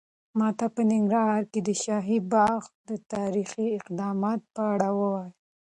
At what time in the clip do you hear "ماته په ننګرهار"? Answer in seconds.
0.39-1.43